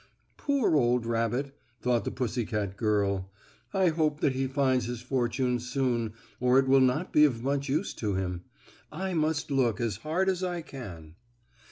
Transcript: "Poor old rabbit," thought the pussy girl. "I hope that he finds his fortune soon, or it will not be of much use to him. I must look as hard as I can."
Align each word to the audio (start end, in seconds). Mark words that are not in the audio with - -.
"Poor 0.37 0.75
old 0.75 1.05
rabbit," 1.05 1.55
thought 1.79 2.05
the 2.05 2.09
pussy 2.09 2.43
girl. 2.43 3.29
"I 3.71 3.89
hope 3.89 4.19
that 4.21 4.33
he 4.33 4.47
finds 4.47 4.85
his 4.85 4.99
fortune 5.03 5.59
soon, 5.59 6.13
or 6.39 6.57
it 6.57 6.67
will 6.67 6.79
not 6.81 7.13
be 7.13 7.23
of 7.23 7.43
much 7.43 7.69
use 7.69 7.93
to 7.93 8.15
him. 8.15 8.41
I 8.91 9.13
must 9.13 9.51
look 9.51 9.79
as 9.79 9.97
hard 9.97 10.27
as 10.27 10.43
I 10.43 10.63
can." 10.63 11.13